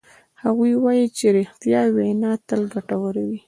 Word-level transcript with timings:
هغوی 0.43 0.73
وایي 0.83 1.05
چې 1.17 1.25
ریښتیا 1.37 1.81
وینا 1.95 2.31
تل 2.47 2.61
ګټوره 2.73 3.23
وی 3.27 3.39